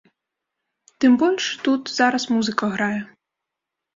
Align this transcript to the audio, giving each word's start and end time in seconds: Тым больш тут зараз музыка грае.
Тым 1.03 1.11
больш 1.23 1.45
тут 1.67 1.81
зараз 1.99 2.23
музыка 2.37 2.65
грае. 2.75 2.99